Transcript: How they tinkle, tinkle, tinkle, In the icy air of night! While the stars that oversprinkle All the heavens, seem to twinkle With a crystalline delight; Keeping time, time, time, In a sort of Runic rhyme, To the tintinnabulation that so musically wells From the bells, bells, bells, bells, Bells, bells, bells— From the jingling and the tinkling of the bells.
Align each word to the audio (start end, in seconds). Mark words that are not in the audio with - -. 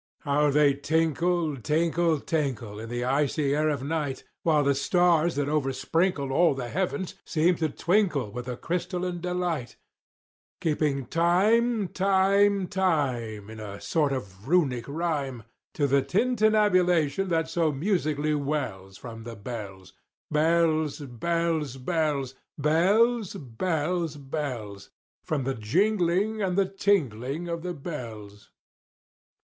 How 0.21 0.49
they 0.49 0.73
tinkle, 0.73 1.57
tinkle, 1.57 2.19
tinkle, 2.21 2.79
In 2.79 2.89
the 2.89 3.03
icy 3.05 3.55
air 3.55 3.69
of 3.69 3.83
night! 3.83 4.23
While 4.41 4.63
the 4.63 4.73
stars 4.73 5.35
that 5.35 5.47
oversprinkle 5.47 6.31
All 6.31 6.55
the 6.55 6.69
heavens, 6.69 7.13
seem 7.23 7.53
to 7.57 7.69
twinkle 7.69 8.31
With 8.31 8.47
a 8.47 8.57
crystalline 8.57 9.21
delight; 9.21 9.75
Keeping 10.59 11.05
time, 11.05 11.87
time, 11.87 12.65
time, 12.67 13.47
In 13.47 13.59
a 13.59 13.79
sort 13.79 14.11
of 14.11 14.47
Runic 14.47 14.85
rhyme, 14.87 15.43
To 15.75 15.85
the 15.85 16.01
tintinnabulation 16.01 17.29
that 17.29 17.47
so 17.47 17.71
musically 17.71 18.33
wells 18.33 18.97
From 18.97 19.23
the 19.23 19.35
bells, 19.35 19.93
bells, 20.31 20.97
bells, 21.01 21.77
bells, 21.77 22.33
Bells, 22.57 23.35
bells, 23.35 24.17
bells— 24.17 24.89
From 25.23 25.43
the 25.43 25.53
jingling 25.53 26.41
and 26.41 26.57
the 26.57 26.65
tinkling 26.67 27.47
of 27.47 27.61
the 27.61 27.75
bells. 27.75 28.49